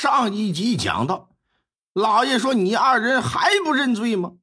[0.00, 1.30] 上一集讲到，
[1.92, 4.34] 老爷说你二人还不认罪吗？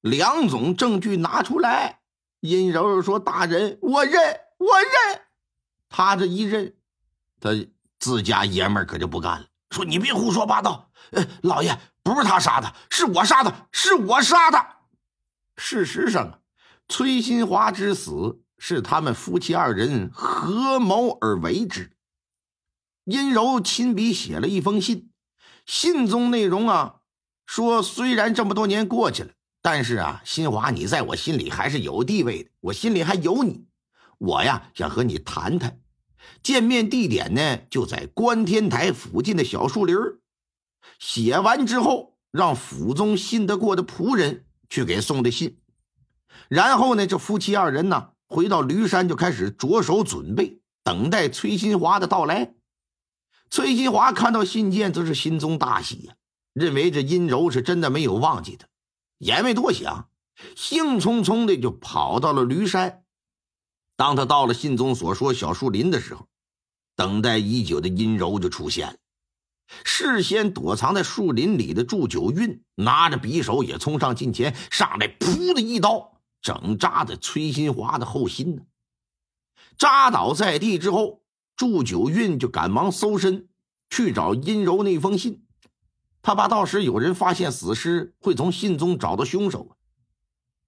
[0.00, 2.00] 两种证据拿出来。
[2.40, 5.22] 殷柔柔说：“大人，我认，我认。”
[5.88, 6.74] 他这一认，
[7.38, 7.50] 他
[8.00, 10.90] 自家爷们可就不干了，说：“你别胡说八道！
[11.12, 14.66] 呃，老爷不是他杀的，是我杀的，是我杀的。
[15.56, 16.38] 事实上啊，
[16.88, 21.92] 崔新华之死是他们夫妻二人合谋而为之。”
[23.06, 25.10] 殷柔亲笔写了一封信，
[25.64, 26.96] 信中内容啊，
[27.46, 29.30] 说虽然这么多年过去了，
[29.62, 33.64] 但是啊，新华你在我心里还是有地位的，我心里还有你。
[34.18, 35.78] 我呀想和你谈谈，
[36.42, 39.94] 见面地点呢就在观天台附近的小树林
[40.98, 45.58] 写完之后，让府中信得过的仆人去给送的信，
[46.48, 52.55] 然后呢，这夫妻二人呢回到驴山就开始着手准备，等待崔新华的到来。
[53.48, 56.16] 崔新华看到信件，则是心中大喜呀，
[56.52, 58.66] 认为这殷柔是真的没有忘记他，
[59.18, 60.08] 也没多想，
[60.56, 63.04] 兴冲冲的就跑到了驴山。
[63.96, 66.26] 当他到了信中所说小树林的时候，
[66.96, 68.96] 等待已久的殷柔就出现了。
[69.84, 78.62] 事先躲藏在树林里的祝九运拿着匕首也冲上近前，上来噗的一刀，整扎在崔新华的后心呢。
[79.78, 81.22] 扎倒在地之后。
[81.56, 83.48] 祝九运就赶忙搜身
[83.88, 85.44] 去找殷柔那封信，
[86.20, 89.76] 他怕到时有人发现死尸，会从信中找到凶手。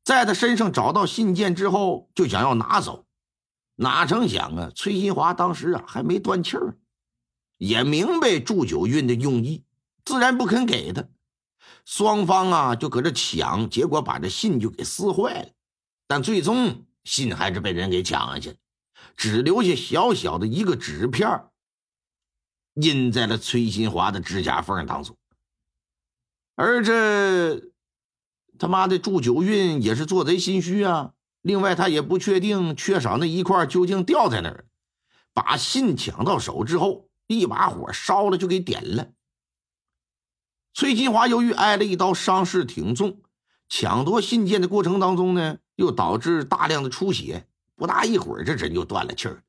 [0.05, 3.05] 在他身上找到信件之后，就想要拿走，
[3.77, 6.79] 哪成想啊，崔新华当时啊还没断气儿，
[7.59, 9.65] 也明白祝九运的用意，
[10.07, 11.05] 自然不肯给他。
[11.85, 15.51] 双方啊就搁这抢，结果把这信就给撕坏了，
[16.07, 18.57] 但最终信还是被人给抢下去了。
[19.17, 21.47] 只留下小小的一个纸片
[22.75, 25.17] 印在了崔新华的指甲缝当中。
[26.55, 27.71] 而这
[28.59, 31.13] 他妈的祝九运也是做贼心虚啊！
[31.43, 34.67] 另外，他也不确定缺少那一块究竟掉在哪儿。
[35.33, 39.13] 把信抢到手之后，一把火烧了就给点了。
[40.75, 43.21] 崔新华由于挨了一刀，伤势挺重，
[43.69, 47.48] 抢夺信件的过程当中呢，又导致大量的出血。
[47.79, 49.41] 不大一会儿，这人就断了气儿。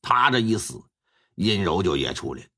[0.00, 0.80] 他这一死，
[1.34, 2.48] 殷柔就也出来了。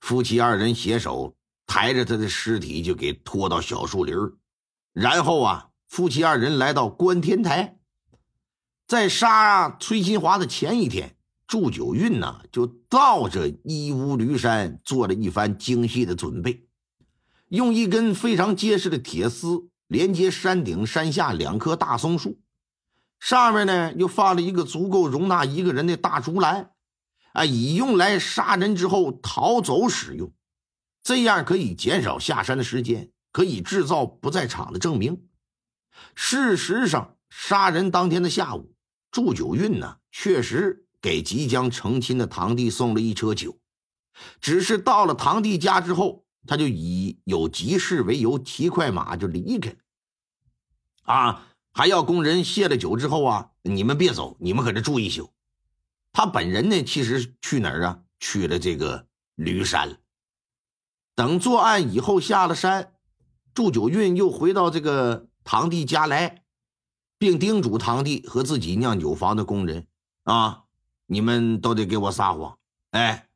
[0.00, 1.34] 夫妻二人携手
[1.66, 4.14] 抬着他的尸体，就给拖到小树林
[4.92, 7.78] 然后啊，夫妻二人来到观天台。
[8.86, 11.16] 在杀崔新华的前一天，
[11.46, 16.66] 祝九运呢就到这一屋驴山做了一番精细的准备，
[17.48, 22.38] 用一根非常结实的铁丝连接山顶山下两棵大松树。
[23.20, 26.72] 上面呢又放了一个足够容纳一个人的大竹篮，
[27.34, 30.32] 啊，以用来杀人之后逃走使用，
[31.02, 35.28] 这样可以减少下山的时间，可以制造不在场的证明。
[36.14, 38.74] 事实上，杀人当天的下午，
[39.10, 43.58] 祝九运呢确实给即将成亲的堂弟送了一车酒，
[44.40, 49.76] 只是到了堂弟家之后，他就以有急事为由骑快马就离开了。
[51.02, 51.46] 啊。
[51.72, 55.30] 还要工人卸了酒之后啊，你们别走，你们搁这住一宿。
[56.12, 58.00] 他本人呢，其实去哪儿啊？
[58.18, 59.98] 去了这个驴山。
[61.14, 62.94] 等作案以后下了山，
[63.54, 66.42] 祝九运又回到这个堂弟家来，
[67.18, 69.86] 并叮嘱堂弟和自己酿酒房的工人
[70.24, 70.64] 啊，
[71.06, 72.58] 你们都得给我撒谎。
[72.90, 73.28] 哎，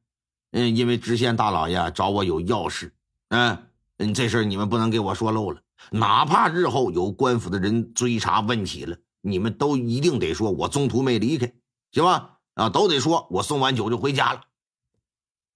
[0.51, 2.93] 嗯，因为知县大老爷找我有要事，
[3.29, 3.67] 嗯
[3.99, 5.61] 嗯，这事儿你们不能给我说漏了。
[5.91, 11.53] 哪怕日后有官府的人追查问起了，你们都一定得说我中途没离开，
[11.93, 12.39] 行吧？
[12.55, 14.43] 啊，都得说我送完酒就回家了。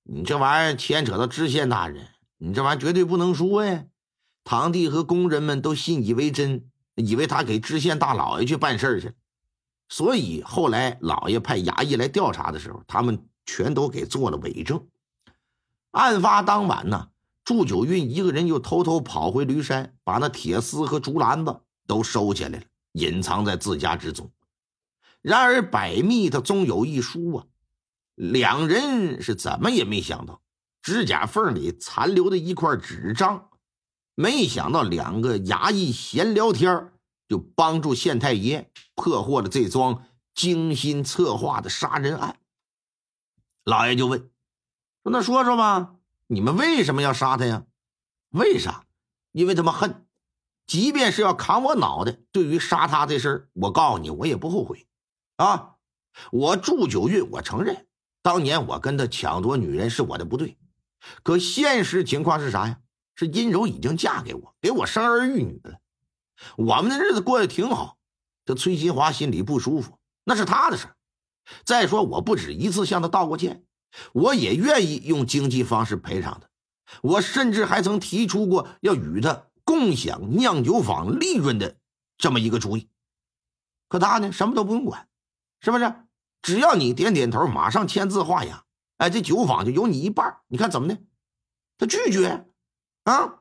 [0.03, 2.09] 你这玩意儿牵扯到知县大人，
[2.39, 3.85] 你这玩意儿绝对不能说呀。
[4.43, 9.15] 堂弟和工人们都信以为真，以为他给知县大老爷去办事去了
[9.89, 14.89] 所以后来老爷派衙役来调查的时候，他们全都给做了伪证。
[15.93, 17.09] 案发当晚呢？
[17.49, 24.31] 祝九运一个人又偷偷跑回驴山，把那铁丝和竹篮子都收起来了，隐藏在自家之中。
[25.23, 27.47] 然而百密他终有一疏啊，
[28.17, 30.43] 两人是怎么也没想到，
[30.83, 33.49] 指甲缝里残留的一块纸张，
[34.15, 36.93] 没想到两个衙役闲聊天
[37.31, 40.05] 就帮助县太爷破获了这桩
[40.35, 42.39] 精心策划的杀人案。
[43.65, 44.21] 老爷就问
[45.03, 45.95] ：“说那说说吧。”
[46.29, 47.65] 你们为什么要杀他呀？
[48.31, 48.85] 为啥？
[49.33, 50.07] 因为他们恨，
[50.67, 54.87] 即便是要砍我脑袋，对于杀他这事儿，我告诉你，我也不后悔。
[55.37, 55.77] 啊，
[56.31, 57.87] 我祝九运，我承认，
[58.23, 60.59] 当年我跟他抢夺女人是我的不对，
[61.23, 62.81] 可现实情况是啥呀？
[63.15, 65.81] 是殷柔已经嫁给我，给我生儿育女了，
[66.57, 67.97] 我们的日子过得挺好。
[68.45, 70.89] 这崔新华心里不舒服，那是他的事
[71.65, 73.65] 再说，我不止一次向他道过歉，
[74.13, 76.49] 我也愿意用经济方式赔偿他。
[77.03, 81.77] 我甚至还曾提出过要与他共享酿酒坊利润的
[82.17, 82.89] 这么一个主意。
[83.89, 85.09] 可他呢，什么都不用管，
[85.61, 85.95] 是不是？
[86.41, 88.65] 只要你点点头，马上签字画押，
[88.99, 90.39] 哎，这酒坊就有你一半。
[90.49, 90.99] 你看怎么的？
[91.77, 92.47] 他拒绝
[93.05, 93.41] 啊！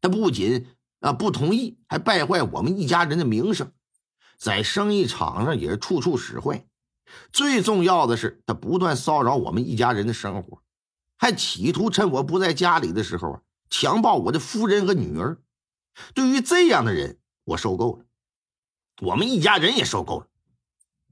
[0.00, 0.66] 他不仅
[1.00, 3.72] 啊不同意，还败坏我们一家人的名声，
[4.36, 6.66] 在生意场上也是处处使坏。
[7.32, 10.62] 最重要的是，他不断骚扰我们一家人的生活，
[11.18, 15.38] 还企图趁我不在家里的时候啊，强暴我的夫人和女儿。
[16.14, 18.04] 对于这样的人，我受够了，
[19.02, 20.26] 我们一家人也受够了。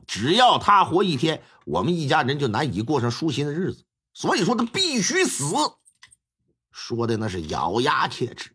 [0.07, 3.85] 只要他活一天，我们一家人就难以过上舒心的日子。
[4.13, 5.55] 所以说，他必须死。
[6.73, 8.51] 说的那是咬牙切齿。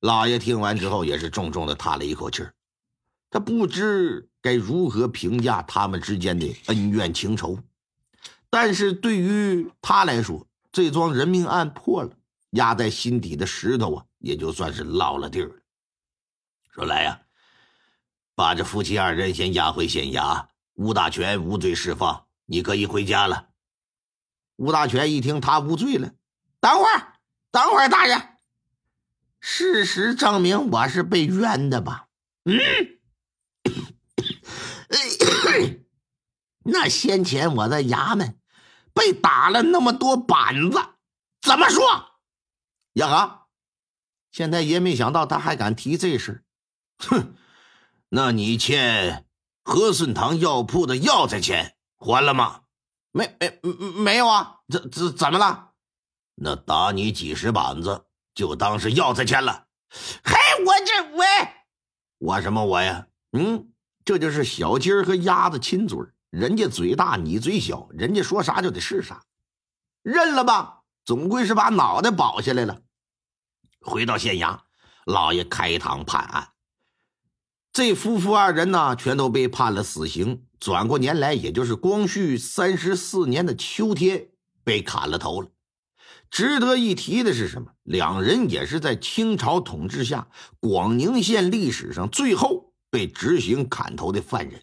[0.00, 2.54] 老爷听完之后，也是重重的叹了一口气儿。
[3.30, 7.58] 他不知该如何评价他们之间的恩怨情仇，
[8.50, 12.10] 但是对于他来说，这桩人命案破了，
[12.50, 15.54] 压在心底的石头啊，也就算是落了地儿了。
[16.70, 17.20] 说来呀。
[18.38, 23.48] 把这夫妻二人先押回县衙，吴大全无罪释放，你可以回家了。
[24.56, 26.12] 吴大全一听他无罪了，
[26.60, 27.14] 等会儿，
[27.50, 28.20] 等会儿，大人，
[29.40, 32.08] 事实证明我是被冤的吧？
[32.44, 32.58] 嗯，
[36.64, 38.38] 那先前我在衙门
[38.92, 40.78] 被打了那么多板子，
[41.40, 41.84] 怎么说？
[42.94, 43.46] 呀哈！
[44.32, 46.44] 现在爷没想到他还敢提这事，
[46.98, 47.34] 哼。
[48.08, 49.26] 那你欠
[49.64, 52.62] 和顺堂药铺的药材钱还了吗？
[53.10, 53.60] 没没
[54.02, 54.60] 没有啊？
[54.68, 55.72] 怎怎怎么了？
[56.34, 59.66] 那打你几十板子就当是药材钱了？
[60.22, 61.26] 嘿，我这喂，
[62.18, 63.06] 我什么我呀？
[63.32, 63.72] 嗯，
[64.06, 65.98] 这就是小鸡儿和鸭子亲嘴
[66.30, 69.24] 人家嘴大你嘴小，人家说啥就得是啥，
[70.02, 72.82] 认了吧，总归是把脑袋保下来了。
[73.80, 74.60] 回到县衙，
[75.04, 76.50] 老爷开堂判案。
[77.72, 80.46] 这夫妇二人呢，全都被判了死刑。
[80.60, 84.28] 转过年来，也就是光绪三十四年的秋天，
[84.62, 85.48] 被砍了头了。
[86.30, 87.72] 值得一提的是什么？
[87.82, 90.28] 两人也是在清朝统治下
[90.60, 94.62] 广宁县历史上最后被执行砍头的犯人。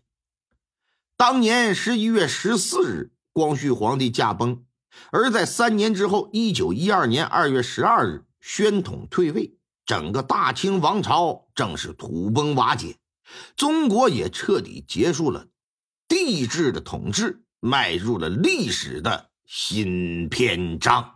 [1.15, 4.65] 当年十一月十四日，光绪皇帝驾崩，
[5.11, 12.97] 而在三年之后，一九一二年二月十二日，宣统退位，整个大清王朝正是土崩瓦解。
[13.55, 15.47] 中国也彻底结束了
[16.07, 21.12] 帝制的统治，迈入了历史的新篇章。